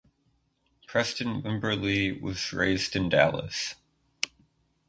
[0.87, 3.75] Preston Wimberly was raised in Dallas.